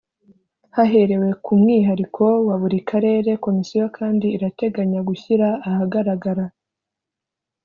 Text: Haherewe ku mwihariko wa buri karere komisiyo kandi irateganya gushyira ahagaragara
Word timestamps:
Haherewe 0.75 1.29
ku 1.43 1.51
mwihariko 1.61 2.25
wa 2.47 2.55
buri 2.61 2.79
karere 2.89 3.29
komisiyo 3.45 3.85
kandi 3.97 4.25
irateganya 4.35 4.99
gushyira 5.09 5.47
ahagaragara 5.69 6.45